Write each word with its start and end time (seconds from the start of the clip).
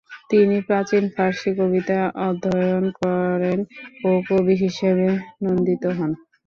তিনি 0.31 0.55
প্রাচীন 0.67 1.03
ফার্সি 1.15 1.51
কবিতা 1.57 1.99
অধ্যয়ন 2.25 2.85
করেন 2.99 3.59
ও 4.03 4.19
কবি 4.27 4.55
হিসেবে 4.63 5.07
নন্দিত 5.43 5.83
হন। 5.97 6.11